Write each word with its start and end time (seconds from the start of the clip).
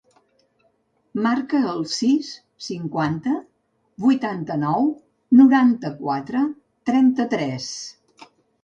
Marca 1.25 1.61
el 1.73 1.83
sis, 1.97 2.31
cinquanta, 2.69 3.35
vuitanta-nou, 4.07 4.89
noranta-quatre, 5.43 6.47
trenta-tres. 6.93 7.75